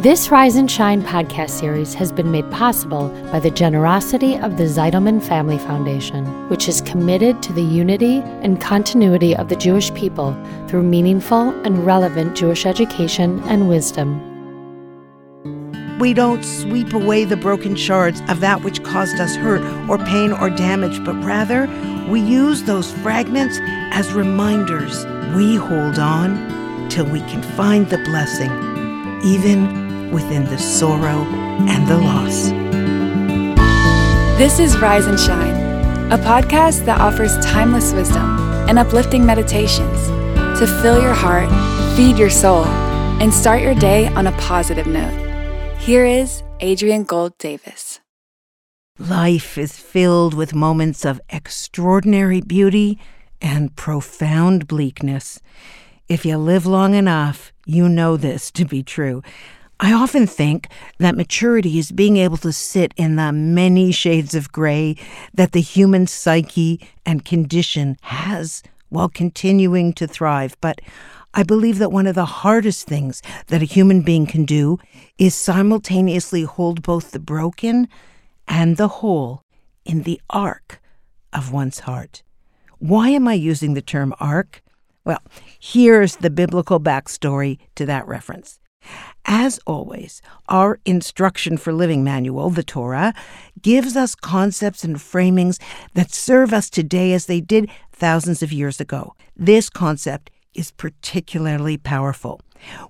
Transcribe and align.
This 0.00 0.30
Rise 0.30 0.56
and 0.56 0.70
Shine 0.70 1.02
podcast 1.02 1.50
series 1.50 1.92
has 1.92 2.10
been 2.10 2.30
made 2.30 2.50
possible 2.50 3.10
by 3.30 3.38
the 3.38 3.50
generosity 3.50 4.34
of 4.34 4.56
the 4.56 4.64
Zeidelman 4.64 5.22
Family 5.22 5.58
Foundation, 5.58 6.24
which 6.48 6.68
is 6.70 6.80
committed 6.80 7.42
to 7.42 7.52
the 7.52 7.60
unity 7.62 8.20
and 8.40 8.58
continuity 8.58 9.36
of 9.36 9.50
the 9.50 9.56
Jewish 9.56 9.92
people 9.92 10.34
through 10.68 10.84
meaningful 10.84 11.50
and 11.66 11.84
relevant 11.84 12.34
Jewish 12.34 12.64
education 12.64 13.40
and 13.40 13.68
wisdom. 13.68 14.18
We 15.98 16.14
don't 16.14 16.46
sweep 16.46 16.94
away 16.94 17.26
the 17.26 17.36
broken 17.36 17.76
shards 17.76 18.22
of 18.30 18.40
that 18.40 18.64
which 18.64 18.82
caused 18.82 19.20
us 19.20 19.36
hurt 19.36 19.60
or 19.86 19.98
pain 19.98 20.32
or 20.32 20.48
damage, 20.48 21.04
but 21.04 21.22
rather 21.22 21.66
we 22.10 22.20
use 22.20 22.62
those 22.62 22.90
fragments 22.90 23.58
as 23.92 24.14
reminders. 24.14 25.04
We 25.36 25.56
hold 25.56 25.98
on 25.98 26.88
till 26.88 27.04
we 27.04 27.20
can 27.20 27.42
find 27.42 27.86
the 27.90 27.98
blessing, 27.98 28.50
even 29.22 29.89
within 30.12 30.44
the 30.44 30.58
sorrow 30.58 31.24
and 31.68 31.86
the 31.86 31.98
loss. 31.98 32.50
This 34.38 34.58
is 34.58 34.78
Rise 34.78 35.06
and 35.06 35.18
Shine, 35.18 36.12
a 36.12 36.18
podcast 36.18 36.84
that 36.86 37.00
offers 37.00 37.36
timeless 37.44 37.92
wisdom 37.92 38.38
and 38.68 38.78
uplifting 38.78 39.24
meditations 39.24 40.06
to 40.58 40.66
fill 40.82 41.00
your 41.00 41.14
heart, 41.14 41.48
feed 41.96 42.18
your 42.18 42.30
soul, 42.30 42.64
and 43.20 43.32
start 43.32 43.62
your 43.62 43.74
day 43.74 44.08
on 44.08 44.26
a 44.26 44.32
positive 44.32 44.86
note. 44.86 45.76
Here 45.78 46.04
is 46.04 46.42
Adrienne 46.62 47.04
Gold 47.04 47.36
Davis. 47.38 48.00
Life 48.98 49.56
is 49.56 49.78
filled 49.78 50.34
with 50.34 50.54
moments 50.54 51.04
of 51.04 51.20
extraordinary 51.30 52.40
beauty 52.40 52.98
and 53.40 53.74
profound 53.76 54.66
bleakness. 54.66 55.40
If 56.08 56.26
you 56.26 56.36
live 56.36 56.66
long 56.66 56.94
enough, 56.94 57.52
you 57.64 57.88
know 57.88 58.16
this 58.16 58.50
to 58.52 58.64
be 58.64 58.82
true. 58.82 59.22
I 59.82 59.94
often 59.94 60.26
think 60.26 60.68
that 60.98 61.16
maturity 61.16 61.78
is 61.78 61.90
being 61.90 62.18
able 62.18 62.36
to 62.38 62.52
sit 62.52 62.92
in 62.98 63.16
the 63.16 63.32
many 63.32 63.92
shades 63.92 64.34
of 64.34 64.52
gray 64.52 64.94
that 65.32 65.52
the 65.52 65.62
human 65.62 66.06
psyche 66.06 66.86
and 67.06 67.24
condition 67.24 67.96
has 68.02 68.62
while 68.90 69.08
continuing 69.08 69.94
to 69.94 70.06
thrive. 70.06 70.54
But 70.60 70.82
I 71.32 71.44
believe 71.44 71.78
that 71.78 71.92
one 71.92 72.06
of 72.06 72.14
the 72.14 72.26
hardest 72.26 72.86
things 72.86 73.22
that 73.46 73.62
a 73.62 73.64
human 73.64 74.02
being 74.02 74.26
can 74.26 74.44
do 74.44 74.78
is 75.16 75.34
simultaneously 75.34 76.42
hold 76.42 76.82
both 76.82 77.12
the 77.12 77.18
broken 77.18 77.88
and 78.46 78.76
the 78.76 78.88
whole 78.88 79.44
in 79.86 80.02
the 80.02 80.20
arc 80.28 80.82
of 81.32 81.52
one's 81.52 81.80
heart. 81.80 82.22
Why 82.80 83.08
am 83.08 83.26
I 83.26 83.32
using 83.32 83.72
the 83.72 83.80
term 83.80 84.12
arc? 84.20 84.60
Well, 85.06 85.22
here's 85.58 86.16
the 86.16 86.28
biblical 86.28 86.80
backstory 86.80 87.56
to 87.76 87.86
that 87.86 88.06
reference. 88.06 88.58
As 89.26 89.60
always, 89.66 90.22
our 90.48 90.80
Instruction 90.84 91.56
for 91.56 91.72
Living 91.72 92.02
manual, 92.02 92.50
the 92.50 92.62
Torah, 92.62 93.14
gives 93.62 93.96
us 93.96 94.14
concepts 94.14 94.82
and 94.82 94.96
framings 94.96 95.60
that 95.94 96.12
serve 96.12 96.52
us 96.52 96.70
today 96.70 97.12
as 97.12 97.26
they 97.26 97.40
did 97.40 97.70
thousands 97.92 98.42
of 98.42 98.52
years 98.52 98.80
ago. 98.80 99.14
This 99.36 99.68
concept 99.70 100.30
is 100.54 100.70
particularly 100.72 101.76
powerful. 101.76 102.40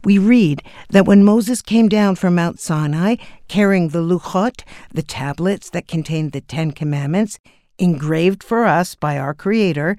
We 0.05 0.19
read 0.19 0.63
that 0.91 1.07
when 1.07 1.25
Moses 1.25 1.63
came 1.63 1.89
down 1.89 2.17
from 2.17 2.35
Mount 2.35 2.59
Sinai 2.59 3.17
carrying 3.49 3.89
the 3.89 4.03
luchot, 4.03 4.65
the 4.93 5.03
tablets 5.03 5.71
that 5.71 5.89
contained 5.89 6.33
the 6.33 6.41
Ten 6.41 6.73
Commandments, 6.73 7.39
engraved 7.81 8.43
for 8.45 8.65
us 8.65 8.95
by 8.95 9.19
our 9.19 9.35
Creator, 9.35 9.97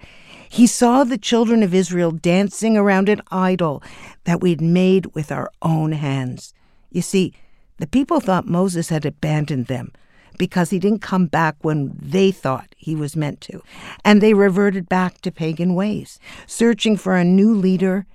he 0.47 0.67
saw 0.67 1.03
the 1.03 1.17
children 1.17 1.63
of 1.63 1.73
Israel 1.73 2.11
dancing 2.11 2.77
around 2.77 3.09
an 3.09 3.21
idol 3.31 3.81
that 4.25 4.41
we'd 4.41 4.61
made 4.61 5.07
with 5.15 5.31
our 5.31 5.51
own 5.61 5.93
hands. 5.93 6.53
You 6.91 7.01
see, 7.01 7.33
the 7.77 7.87
people 7.87 8.19
thought 8.19 8.45
Moses 8.45 8.89
had 8.89 9.05
abandoned 9.05 9.67
them 9.67 9.91
because 10.37 10.69
he 10.69 10.79
didn't 10.79 11.01
come 11.01 11.25
back 11.25 11.55
when 11.61 11.93
they 11.99 12.31
thought 12.31 12.73
he 12.77 12.95
was 12.95 13.15
meant 13.15 13.41
to. 13.41 13.61
And 14.05 14.21
they 14.21 14.33
reverted 14.33 14.87
back 14.87 15.21
to 15.21 15.31
pagan 15.31 15.75
ways, 15.75 16.19
searching 16.47 16.97
for 16.97 17.15
a 17.15 17.23
new 17.23 17.53
leader, 17.53 18.05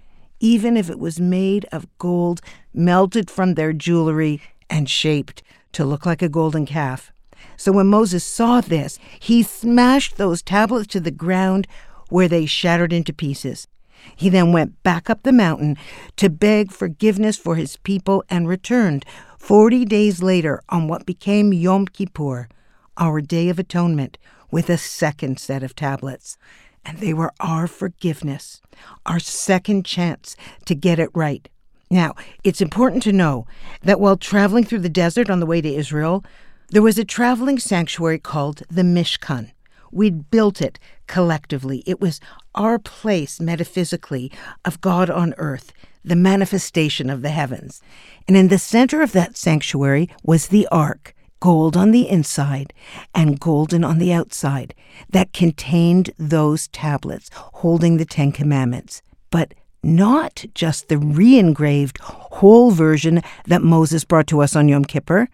even 0.40 0.76
if 0.76 0.90
it 0.90 0.98
was 0.98 1.20
made 1.20 1.66
of 1.72 1.86
gold 1.98 2.40
melted 2.72 3.30
from 3.30 3.54
their 3.54 3.72
jewelry 3.72 4.40
and 4.68 4.88
shaped 4.88 5.42
to 5.72 5.84
look 5.84 6.06
like 6.06 6.22
a 6.22 6.28
golden 6.28 6.66
calf. 6.66 7.12
So 7.56 7.72
when 7.72 7.86
Moses 7.86 8.24
saw 8.24 8.60
this, 8.60 8.98
he 9.18 9.42
smashed 9.42 10.16
those 10.16 10.42
tablets 10.42 10.86
to 10.88 11.00
the 11.00 11.10
ground 11.10 11.66
where 12.08 12.28
they 12.28 12.46
shattered 12.46 12.92
into 12.92 13.12
pieces. 13.12 13.66
He 14.14 14.28
then 14.28 14.52
went 14.52 14.82
back 14.82 15.10
up 15.10 15.22
the 15.22 15.32
mountain 15.32 15.76
to 16.16 16.30
beg 16.30 16.70
forgiveness 16.70 17.36
for 17.36 17.56
his 17.56 17.76
people 17.78 18.22
and 18.28 18.46
returned 18.46 19.04
40 19.38 19.84
days 19.84 20.22
later 20.22 20.62
on 20.68 20.88
what 20.88 21.06
became 21.06 21.52
Yom 21.52 21.86
Kippur, 21.86 22.48
our 22.96 23.20
Day 23.20 23.48
of 23.48 23.58
Atonement, 23.58 24.18
with 24.50 24.70
a 24.70 24.78
second 24.78 25.38
set 25.38 25.62
of 25.62 25.74
tablets. 25.74 26.36
And 26.84 26.98
they 26.98 27.12
were 27.12 27.32
our 27.40 27.66
forgiveness, 27.66 28.60
our 29.04 29.18
second 29.18 29.84
chance 29.84 30.36
to 30.66 30.74
get 30.74 30.98
it 30.98 31.10
right. 31.14 31.48
Now, 31.90 32.14
it's 32.42 32.60
important 32.60 33.02
to 33.04 33.12
know 33.12 33.46
that 33.82 34.00
while 34.00 34.16
traveling 34.16 34.64
through 34.64 34.80
the 34.80 34.88
desert 34.88 35.30
on 35.30 35.40
the 35.40 35.46
way 35.46 35.60
to 35.60 35.72
Israel, 35.72 36.24
there 36.68 36.82
was 36.82 36.98
a 36.98 37.04
traveling 37.04 37.58
sanctuary 37.58 38.18
called 38.18 38.62
the 38.68 38.82
Mishkan. 38.82 39.52
We'd 39.92 40.30
built 40.30 40.60
it 40.60 40.78
collectively. 41.06 41.84
It 41.86 42.00
was 42.00 42.20
our 42.54 42.78
place 42.78 43.40
metaphysically 43.40 44.32
of 44.64 44.80
God 44.80 45.08
on 45.08 45.34
earth, 45.38 45.72
the 46.04 46.16
manifestation 46.16 47.08
of 47.08 47.22
the 47.22 47.30
heavens. 47.30 47.80
And 48.26 48.36
in 48.36 48.48
the 48.48 48.58
center 48.58 49.00
of 49.00 49.12
that 49.12 49.36
sanctuary 49.36 50.10
was 50.24 50.48
the 50.48 50.66
ark, 50.72 51.14
gold 51.38 51.76
on 51.76 51.92
the 51.92 52.08
inside 52.08 52.72
and 53.14 53.38
golden 53.38 53.84
on 53.84 53.98
the 53.98 54.12
outside, 54.12 54.74
that 55.10 55.32
contained 55.32 56.10
those 56.18 56.68
tablets 56.68 57.30
holding 57.32 57.96
the 57.96 58.04
Ten 58.04 58.32
Commandments. 58.32 59.02
But 59.30 59.54
not 59.86 60.44
just 60.54 60.88
the 60.88 60.98
re 60.98 61.38
engraved 61.38 61.98
whole 62.00 62.70
version 62.70 63.22
that 63.46 63.62
Moses 63.62 64.04
brought 64.04 64.26
to 64.26 64.42
us 64.42 64.56
on 64.56 64.68
Yom 64.68 64.84
Kippur, 64.84 65.28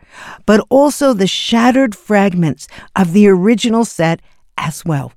but 0.47 0.65
also 0.69 1.13
the 1.13 1.27
shattered 1.27 1.97
fragments 1.97 2.69
of 2.95 3.13
the 3.13 3.27
original 3.27 3.85
set 3.85 4.21
as 4.59 4.85
well. 4.85 5.13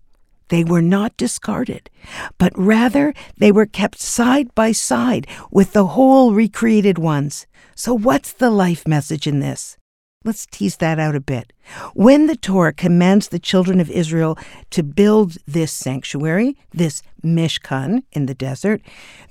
They 0.49 0.63
were 0.63 0.81
not 0.81 1.17
discarded, 1.17 1.89
but 2.37 2.53
rather 2.55 3.13
they 3.37 3.51
were 3.51 3.65
kept 3.65 3.99
side 3.99 4.53
by 4.55 4.71
side 4.71 5.27
with 5.51 5.73
the 5.73 5.87
whole 5.87 6.33
recreated 6.33 6.97
ones. 6.97 7.47
So, 7.75 7.93
what's 7.93 8.31
the 8.31 8.51
life 8.51 8.87
message 8.87 9.27
in 9.27 9.39
this? 9.39 9.77
Let's 10.25 10.47
tease 10.47 10.77
that 10.77 10.97
out 10.97 11.15
a 11.15 11.19
bit. 11.19 11.53
When 11.93 12.25
the 12.25 12.35
Torah 12.35 12.73
commands 12.73 13.27
the 13.27 13.37
children 13.37 13.79
of 13.79 13.91
Israel 13.91 14.39
to 14.71 14.81
build 14.81 15.37
this 15.45 15.71
sanctuary, 15.71 16.57
this 16.73 17.03
Mishkan 17.23 18.01
in 18.11 18.25
the 18.25 18.33
desert, 18.33 18.81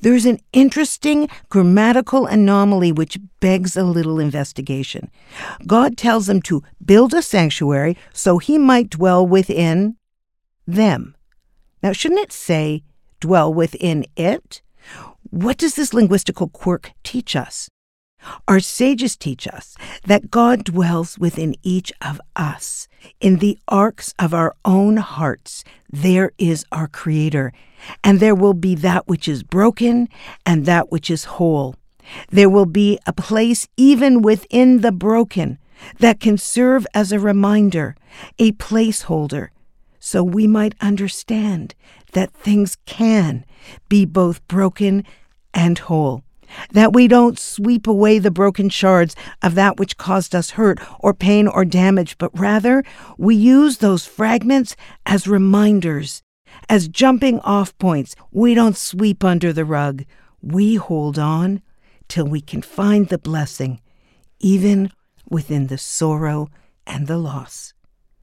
there's 0.02 0.24
an 0.24 0.38
interesting 0.52 1.28
grammatical 1.48 2.26
anomaly 2.26 2.92
which 2.92 3.18
begs 3.40 3.76
a 3.76 3.82
little 3.82 4.20
investigation. 4.20 5.10
God 5.66 5.98
tells 5.98 6.28
them 6.28 6.40
to 6.42 6.62
build 6.84 7.12
a 7.12 7.22
sanctuary 7.22 7.96
so 8.12 8.38
he 8.38 8.56
might 8.56 8.90
dwell 8.90 9.26
within 9.26 9.96
them. 10.64 11.16
Now, 11.82 11.90
shouldn't 11.92 12.20
it 12.20 12.32
say 12.32 12.84
dwell 13.18 13.52
within 13.52 14.06
it? 14.14 14.62
What 15.30 15.58
does 15.58 15.74
this 15.74 15.90
linguistical 15.90 16.52
quirk 16.52 16.92
teach 17.02 17.34
us? 17.34 17.68
Our 18.48 18.60
sages 18.60 19.16
teach 19.16 19.46
us 19.46 19.76
that 20.06 20.30
God 20.30 20.64
dwells 20.64 21.18
within 21.18 21.54
each 21.62 21.92
of 22.00 22.20
us. 22.36 22.88
In 23.20 23.36
the 23.36 23.58
arcs 23.68 24.14
of 24.18 24.32
our 24.32 24.54
own 24.64 24.96
hearts, 24.96 25.64
there 25.90 26.32
is 26.38 26.64
our 26.72 26.88
Creator, 26.88 27.52
and 28.02 28.20
there 28.20 28.34
will 28.34 28.54
be 28.54 28.74
that 28.76 29.06
which 29.06 29.28
is 29.28 29.42
broken 29.42 30.08
and 30.46 30.66
that 30.66 30.90
which 30.90 31.10
is 31.10 31.24
whole. 31.24 31.76
There 32.30 32.50
will 32.50 32.66
be 32.66 32.98
a 33.06 33.12
place 33.12 33.66
even 33.76 34.22
within 34.22 34.80
the 34.80 34.92
broken 34.92 35.58
that 35.98 36.20
can 36.20 36.38
serve 36.38 36.86
as 36.94 37.12
a 37.12 37.20
reminder, 37.20 37.96
a 38.38 38.52
placeholder, 38.52 39.48
so 39.98 40.22
we 40.22 40.46
might 40.46 40.74
understand 40.80 41.74
that 42.12 42.32
things 42.32 42.76
can 42.86 43.44
be 43.88 44.04
both 44.04 44.46
broken 44.48 45.04
and 45.52 45.78
whole 45.78 46.22
that 46.72 46.92
we 46.92 47.08
don't 47.08 47.38
sweep 47.38 47.86
away 47.86 48.18
the 48.18 48.30
broken 48.30 48.68
shards 48.68 49.14
of 49.42 49.54
that 49.54 49.78
which 49.78 49.96
caused 49.96 50.34
us 50.34 50.50
hurt 50.50 50.78
or 51.00 51.14
pain 51.14 51.46
or 51.46 51.64
damage, 51.64 52.16
but 52.18 52.36
rather 52.38 52.84
we 53.18 53.34
use 53.34 53.78
those 53.78 54.06
fragments 54.06 54.76
as 55.06 55.26
reminders, 55.26 56.22
as 56.68 56.88
jumping 56.88 57.40
off 57.40 57.76
points. 57.78 58.14
We 58.30 58.54
don't 58.54 58.76
sweep 58.76 59.24
under 59.24 59.52
the 59.52 59.64
rug. 59.64 60.04
We 60.42 60.76
hold 60.76 61.18
on 61.18 61.62
till 62.08 62.26
we 62.26 62.40
can 62.40 62.62
find 62.62 63.08
the 63.08 63.18
blessing, 63.18 63.80
even 64.40 64.90
within 65.28 65.68
the 65.68 65.78
sorrow 65.78 66.48
and 66.86 67.06
the 67.06 67.18
loss. 67.18 67.72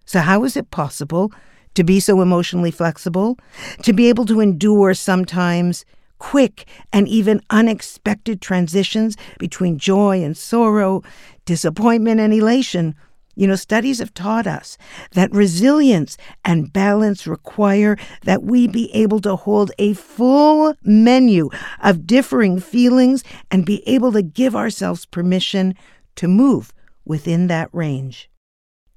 So, 0.06 0.19
how 0.19 0.44
is 0.44 0.57
it 0.57 0.71
possible 0.71 1.31
to 1.73 1.83
be 1.83 2.00
so 2.00 2.21
emotionally 2.21 2.71
flexible? 2.71 3.38
To 3.83 3.94
be 3.94 4.09
able 4.09 4.25
to 4.25 4.41
endure 4.41 4.94
sometimes 4.94 5.85
quick 6.21 6.68
and 6.94 7.07
even 7.07 7.41
unexpected 7.50 8.41
transitions 8.41 9.18
between 9.39 9.79
joy 9.79 10.23
and 10.23 10.38
sorrow, 10.38 11.01
disappointment 11.45 12.19
and 12.19 12.31
elation. 12.31 12.94
You 13.33 13.47
know, 13.47 13.56
studies 13.56 13.97
have 13.97 14.13
taught 14.13 14.45
us 14.45 14.77
that 15.13 15.31
resilience 15.31 16.18
and 16.45 16.71
balance 16.71 17.25
require 17.25 17.97
that 18.23 18.44
we 18.44 18.68
be 18.68 18.94
able 18.94 19.19
to 19.21 19.35
hold 19.35 19.71
a 19.79 19.94
full 19.94 20.75
menu 20.83 21.50
of 21.81 22.06
differing 22.06 22.59
feelings 22.59 23.23
and 23.50 23.65
be 23.65 23.81
able 23.88 24.12
to 24.12 24.21
give 24.21 24.56
ourselves 24.56 25.07
permission 25.07 25.73
to 26.18 26.27
move 26.27 26.71
within 27.03 27.47
that 27.47 27.69
range. 27.73 28.29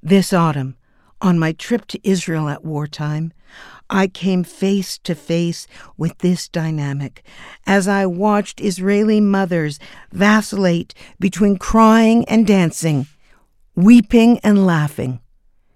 This 0.03 0.35
autumn, 0.35 0.77
on 1.23 1.39
my 1.39 1.53
trip 1.53 1.87
to 1.87 2.07
Israel 2.07 2.51
at 2.51 2.67
wartime, 2.67 3.33
I 3.91 4.07
came 4.07 4.45
face 4.45 4.99
to 4.99 5.15
face 5.15 5.67
with 5.97 6.19
this 6.19 6.49
dynamic 6.49 7.23
as 7.67 7.87
I 7.87 8.07
watched 8.07 8.61
Israeli 8.61 9.21
mothers 9.21 9.79
vacillate 10.13 10.95
between 11.21 11.59
crying 11.59 12.25
and 12.27 12.47
dancing, 12.47 13.07
weeping 13.77 14.39
and 14.43 14.67
laughing. 14.67 15.21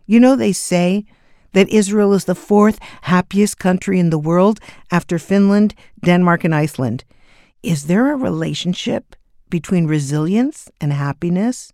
You 0.06 0.20
know, 0.20 0.36
they 0.36 0.52
say 0.52 1.04
that 1.52 1.68
Israel 1.68 2.12
is 2.12 2.24
the 2.24 2.34
fourth 2.34 2.78
happiest 3.02 3.58
country 3.58 3.98
in 3.98 4.10
the 4.10 4.18
world 4.18 4.60
after 4.90 5.18
Finland, 5.18 5.74
Denmark, 6.02 6.44
and 6.44 6.54
Iceland. 6.54 7.04
Is 7.62 7.86
there 7.86 8.12
a 8.12 8.16
relationship 8.16 9.16
between 9.50 9.86
resilience 9.86 10.70
and 10.80 10.92
happiness? 10.92 11.72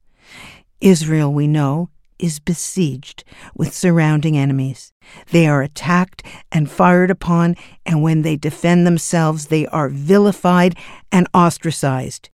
Israel, 0.81 1.33
we 1.33 1.47
know, 1.47 1.91
is 2.19 2.39
besieged 2.39 3.25
with 3.55 3.75
surrounding 3.75 4.37
enemies. 4.37 4.93
They 5.31 5.47
are 5.47 5.63
attacked 5.63 6.23
and 6.53 6.71
fired 6.71 7.11
upon, 7.11 7.57
and 7.85 8.03
when 8.03 8.23
they 8.23 8.37
defend 8.37 8.87
themselves, 8.87 9.47
they 9.47 9.67
are 9.67 9.89
vilified 9.89 10.77
and 11.13 11.29
ostracized. 11.35 12.31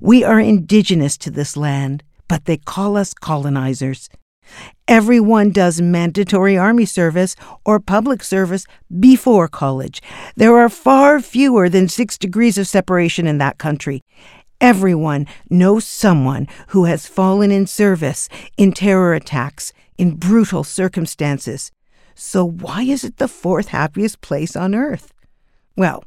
We 0.00 0.24
are 0.24 0.40
indigenous 0.40 1.16
to 1.18 1.30
this 1.30 1.56
land, 1.56 2.02
but 2.28 2.46
they 2.46 2.56
call 2.56 2.96
us 2.96 3.14
colonizers. 3.14 4.08
Everyone 4.86 5.50
does 5.50 5.80
mandatory 5.80 6.58
army 6.58 6.84
service 6.84 7.34
or 7.64 7.80
public 7.80 8.22
service 8.22 8.66
before 9.00 9.48
college. 9.48 10.02
There 10.36 10.56
are 10.58 10.68
far 10.68 11.20
fewer 11.20 11.68
than 11.68 11.88
six 11.88 12.18
degrees 12.18 12.58
of 12.58 12.68
separation 12.68 13.26
in 13.26 13.38
that 13.38 13.58
country. 13.58 14.02
Everyone 14.64 15.26
knows 15.50 15.86
someone 15.86 16.48
who 16.68 16.86
has 16.86 17.06
fallen 17.06 17.50
in 17.50 17.66
service 17.66 18.30
in 18.56 18.72
terror 18.72 19.12
attacks 19.12 19.74
in 19.98 20.16
brutal 20.16 20.64
circumstances. 20.64 21.70
So, 22.14 22.48
why 22.48 22.84
is 22.84 23.04
it 23.04 23.18
the 23.18 23.28
fourth 23.28 23.68
happiest 23.68 24.22
place 24.22 24.56
on 24.56 24.74
earth? 24.74 25.12
Well, 25.76 26.02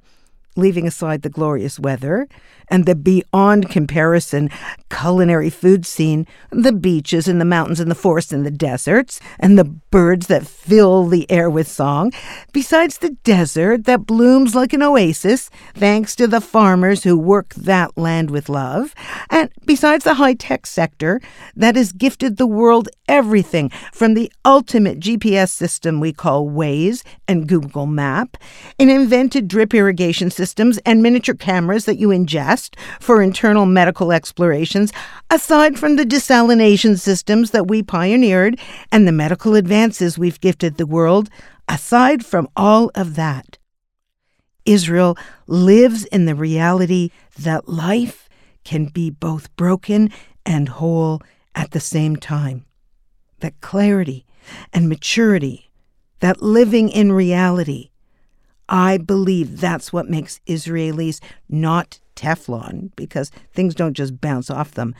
leaving 0.55 0.87
aside 0.87 1.21
the 1.21 1.29
glorious 1.29 1.79
weather 1.79 2.27
and 2.69 2.85
the 2.85 2.95
beyond 2.95 3.69
comparison 3.69 4.49
culinary 4.89 5.49
food 5.49 5.85
scene, 5.85 6.25
the 6.49 6.71
beaches 6.71 7.27
and 7.27 7.39
the 7.39 7.45
mountains 7.45 7.79
and 7.79 7.89
the 7.89 7.95
forests 7.95 8.31
and 8.31 8.45
the 8.45 8.51
deserts, 8.51 9.19
and 9.39 9.57
the 9.57 9.63
birds 9.63 10.27
that 10.27 10.45
fill 10.45 11.05
the 11.07 11.29
air 11.31 11.49
with 11.49 11.67
song, 11.67 12.11
besides 12.51 12.97
the 12.97 13.11
desert 13.23 13.85
that 13.85 14.05
blooms 14.05 14.55
like 14.55 14.73
an 14.73 14.81
oasis, 14.81 15.49
thanks 15.73 16.15
to 16.15 16.27
the 16.27 16.41
farmers 16.41 17.03
who 17.03 17.17
work 17.17 17.53
that 17.55 17.97
land 17.97 18.31
with 18.31 18.49
love, 18.49 18.93
and 19.29 19.49
besides 19.65 20.03
the 20.03 20.15
high 20.15 20.33
tech 20.33 20.65
sector 20.65 21.21
that 21.55 21.75
has 21.75 21.91
gifted 21.91 22.37
the 22.37 22.47
world 22.47 22.89
everything 23.07 23.69
from 23.93 24.13
the 24.13 24.31
ultimate 24.43 24.99
GPS 24.99 25.49
system 25.49 25.99
we 25.99 26.11
call 26.11 26.49
Waze 26.49 27.03
and 27.27 27.47
Google 27.47 27.85
Map, 27.85 28.37
and 28.79 28.89
invented 28.89 29.47
drip 29.47 29.73
irrigation 29.73 30.31
systems 30.31 30.77
and 30.79 31.01
miniature 31.01 31.35
cameras 31.35 31.85
that 31.85 31.97
you 31.97 32.09
ingest 32.09 32.56
for 32.99 33.21
internal 33.21 33.65
medical 33.65 34.11
explorations, 34.11 34.91
aside 35.29 35.77
from 35.77 35.95
the 35.95 36.05
desalination 36.05 36.99
systems 36.99 37.51
that 37.51 37.67
we 37.67 37.81
pioneered 37.83 38.59
and 38.91 39.07
the 39.07 39.11
medical 39.11 39.55
advances 39.55 40.17
we've 40.17 40.39
gifted 40.39 40.77
the 40.77 40.85
world, 40.85 41.29
aside 41.67 42.25
from 42.25 42.47
all 42.55 42.91
of 42.95 43.15
that, 43.15 43.57
Israel 44.65 45.17
lives 45.47 46.05
in 46.05 46.25
the 46.25 46.35
reality 46.35 47.09
that 47.39 47.69
life 47.69 48.27
can 48.63 48.85
be 48.85 49.09
both 49.09 49.55
broken 49.55 50.11
and 50.45 50.69
whole 50.69 51.21
at 51.55 51.71
the 51.71 51.79
same 51.79 52.15
time. 52.17 52.65
That 53.39 53.59
clarity 53.61 54.25
and 54.73 54.89
maturity, 54.89 55.69
that 56.19 56.41
living 56.41 56.89
in 56.89 57.11
reality, 57.11 57.91
I 58.69 58.97
believe 58.97 59.61
that's 59.61 59.93
what 59.93 60.09
makes 60.09 60.41
Israelis 60.47 61.21
not 61.47 61.99
Teflon, 62.17 62.91
because 62.97 63.31
things 63.53 63.73
don't 63.73 63.93
just 63.93 64.19
bounce 64.19 64.49
off 64.49 64.71
them, 64.71 64.93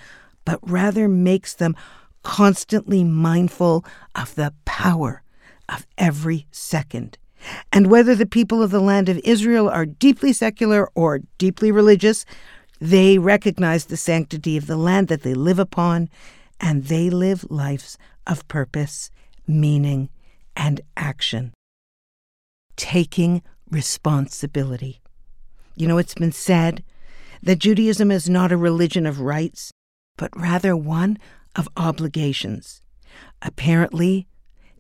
but 0.46 0.60
rather 0.62 1.10
makes 1.10 1.54
them 1.54 1.76
constantly 2.24 3.04
mindful 3.04 3.84
of 4.16 4.36
the 4.36 4.54
power 4.64 5.24
of 5.68 5.86
every 5.98 6.48
second. 6.52 7.18
And 7.72 7.88
whether 7.88 8.16
the 8.16 8.26
people 8.26 8.64
of 8.64 8.72
the 8.72 8.80
land 8.80 9.10
of 9.10 9.20
Israel 9.24 9.70
are 9.70 9.86
deeply 9.86 10.32
secular 10.34 10.90
or 10.96 11.20
deeply 11.38 11.72
religious, 11.72 12.26
they 12.80 13.18
recognize 13.18 13.86
the 13.86 13.98
sanctity 13.98 14.58
of 14.58 14.68
the 14.68 14.78
land 14.78 15.08
that 15.08 15.24
they 15.24 15.34
live 15.34 15.60
upon, 15.60 16.10
and 16.60 16.86
they 16.86 17.10
live 17.10 17.46
lives 17.50 17.98
of 18.26 18.48
purpose, 18.48 19.12
meaning, 19.48 20.10
and 20.56 20.82
action. 20.96 21.54
Taking 22.76 23.42
responsibility. 23.70 25.02
You 25.76 25.88
know, 25.88 25.98
it's 25.98 26.16
been 26.16 26.32
said 26.32 26.84
that 27.42 27.60
Judaism 27.60 28.12
is 28.12 28.30
not 28.30 28.52
a 28.52 28.58
religion 28.58 29.06
of 29.06 29.20
rights, 29.20 29.72
but 30.18 30.30
rather 30.40 30.76
one 30.76 31.18
of 31.56 31.70
obligations. 31.78 32.82
Apparently, 33.42 34.28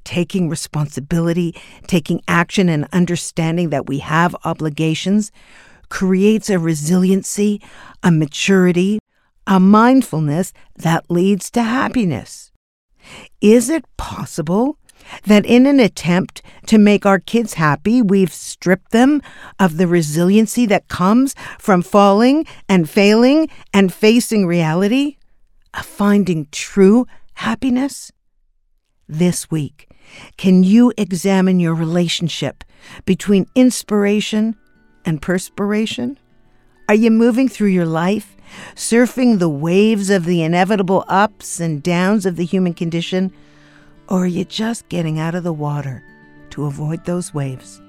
taking 0.04 0.48
responsibility, 0.48 1.56
taking 1.86 2.22
action, 2.28 2.70
and 2.70 2.88
understanding 2.94 3.70
that 3.70 3.88
we 3.88 4.00
have 4.00 4.36
obligations 4.46 5.32
creates 5.90 6.50
a 6.50 6.60
resiliency, 6.60 7.62
a 8.04 8.12
maturity, 8.12 9.00
a 9.46 9.60
mindfulness 9.60 10.54
that 10.76 11.10
leads 11.10 11.50
to 11.52 11.64
happiness. 11.64 12.52
Is 13.42 13.70
it 13.70 13.86
possible 13.98 14.78
that 15.26 15.46
in 15.46 15.66
an 15.66 15.80
attempt 15.80 16.42
to 16.68 16.78
make 16.78 17.06
our 17.06 17.20
kids 17.20 17.56
happy, 17.56 18.02
we've 18.02 18.34
stripped 18.34 18.92
them 18.92 19.22
of 19.60 19.78
the 19.78 19.88
resiliency 19.88 20.66
that 20.66 20.88
comes 20.88 21.36
from 21.60 21.82
falling 21.82 22.46
and 22.68 22.90
failing 22.90 23.50
and 23.74 23.94
facing 23.94 24.46
reality, 24.46 25.18
of 25.74 25.86
finding 25.86 26.48
true 26.52 27.06
happiness? 27.36 28.12
This 29.08 29.50
week, 29.50 29.90
can 30.38 30.64
you 30.64 30.92
examine 30.98 31.60
your 31.60 31.74
relationship 31.74 32.64
between 33.06 33.48
inspiration 33.56 34.56
and 35.06 35.22
perspiration? 35.22 36.18
Are 36.90 36.96
you 36.96 37.12
moving 37.12 37.48
through 37.48 37.70
your 37.70 37.86
life, 37.86 38.36
surfing 38.76 39.40
the 39.40 39.50
waves 39.50 40.10
of 40.10 40.26
the 40.26 40.42
inevitable 40.42 41.06
ups 41.08 41.60
and 41.60 41.84
downs 41.84 42.26
of 42.26 42.36
the 42.36 42.46
human 42.46 42.74
condition? 42.74 43.34
Or 44.10 44.24
are 44.24 44.28
you 44.28 44.46
just 44.46 44.88
getting 44.90 45.20
out 45.20 45.36
of 45.36 45.44
the 45.44 45.54
water 45.54 46.04
to 46.52 46.66
avoid 46.66 47.06
those 47.06 47.34
waves? 47.34 47.82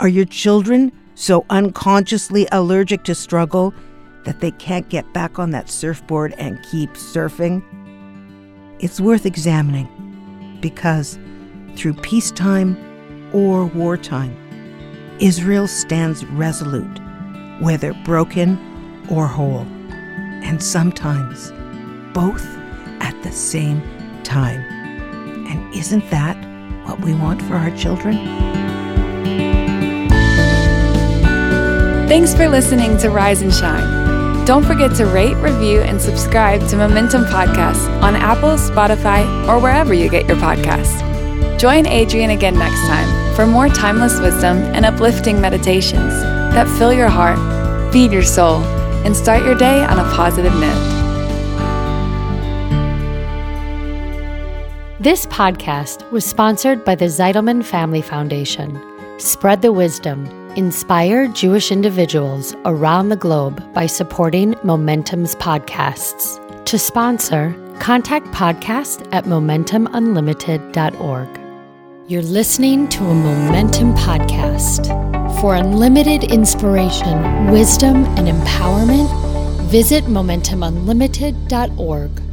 Are 0.00 0.08
your 0.08 0.24
children 0.24 0.92
so 1.14 1.44
unconsciously 1.50 2.46
allergic 2.52 3.04
to 3.04 3.14
struggle 3.14 3.74
that 4.24 4.40
they 4.40 4.50
can't 4.52 4.88
get 4.88 5.12
back 5.12 5.38
on 5.38 5.50
that 5.50 5.68
surfboard 5.68 6.34
and 6.38 6.62
keep 6.70 6.90
surfing? 6.94 7.62
It's 8.80 9.00
worth 9.00 9.26
examining 9.26 10.58
because 10.60 11.18
through 11.76 11.94
peacetime 11.94 12.76
or 13.32 13.66
wartime, 13.66 14.36
Israel 15.20 15.68
stands 15.68 16.24
resolute, 16.26 16.98
whether 17.60 17.92
broken 18.04 18.58
or 19.10 19.26
whole, 19.26 19.66
and 20.42 20.62
sometimes 20.62 21.52
both 22.14 22.44
at 23.00 23.14
the 23.22 23.32
same 23.32 23.82
time. 24.22 24.81
Isn't 25.74 26.10
that 26.10 26.36
what 26.84 27.00
we 27.00 27.14
want 27.14 27.40
for 27.40 27.54
our 27.54 27.74
children? 27.74 28.16
Thanks 32.08 32.34
for 32.34 32.46
listening 32.46 32.98
to 32.98 33.08
Rise 33.08 33.40
and 33.40 33.52
Shine. 33.52 34.44
Don't 34.44 34.66
forget 34.66 34.94
to 34.96 35.06
rate, 35.06 35.34
review, 35.36 35.80
and 35.80 35.98
subscribe 35.98 36.68
to 36.68 36.76
Momentum 36.76 37.24
Podcasts 37.24 37.88
on 38.02 38.16
Apple, 38.16 38.56
Spotify, 38.58 39.24
or 39.48 39.58
wherever 39.58 39.94
you 39.94 40.10
get 40.10 40.28
your 40.28 40.36
podcasts. 40.36 41.00
Join 41.58 41.86
Adrienne 41.86 42.30
again 42.30 42.58
next 42.58 42.86
time 42.86 43.34
for 43.34 43.46
more 43.46 43.68
timeless 43.68 44.20
wisdom 44.20 44.58
and 44.74 44.84
uplifting 44.84 45.40
meditations 45.40 46.12
that 46.52 46.68
fill 46.78 46.92
your 46.92 47.08
heart, 47.08 47.38
feed 47.94 48.12
your 48.12 48.22
soul, 48.22 48.62
and 49.06 49.16
start 49.16 49.42
your 49.42 49.54
day 49.54 49.82
on 49.84 49.98
a 49.98 50.04
positive 50.14 50.52
note. 50.54 51.01
This 55.02 55.26
podcast 55.26 56.08
was 56.12 56.24
sponsored 56.24 56.84
by 56.84 56.94
the 56.94 57.06
Zeidelman 57.06 57.64
Family 57.64 58.02
Foundation. 58.02 58.80
Spread 59.18 59.60
the 59.60 59.72
wisdom 59.72 60.26
Inspire 60.54 61.26
Jewish 61.26 61.72
individuals 61.72 62.54
around 62.66 63.08
the 63.08 63.16
globe 63.16 63.74
by 63.74 63.86
supporting 63.86 64.54
Momentum's 64.62 65.34
podcasts. 65.34 66.38
To 66.66 66.78
sponsor, 66.78 67.52
contact 67.80 68.26
podcast 68.26 69.08
at 69.10 69.24
momentumunlimited.org. 69.24 71.40
You're 72.06 72.22
listening 72.22 72.88
to 72.90 73.04
a 73.04 73.12
Momentum 73.12 73.96
podcast. 73.96 74.86
For 75.40 75.56
unlimited 75.56 76.30
inspiration, 76.30 77.50
wisdom, 77.50 78.04
and 78.16 78.28
empowerment, 78.28 79.10
visit 79.68 80.04
momentumunlimited.org. 80.04 82.31